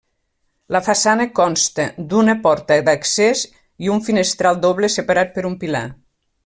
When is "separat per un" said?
4.99-5.61